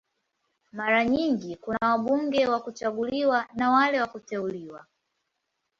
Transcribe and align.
Mara 0.71 1.05
nyingi 1.05 1.55
kuna 1.55 1.77
wabunge 1.81 2.47
wa 2.47 2.59
kuchaguliwa 2.59 3.45
na 3.55 3.71
wale 3.71 4.01
wa 4.01 4.07
kuteuliwa. 4.07 4.85